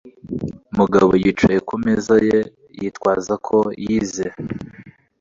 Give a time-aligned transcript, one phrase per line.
[0.77, 2.39] Mugabo yicaye ku meza ye,
[2.79, 4.25] yitwaza ko yize.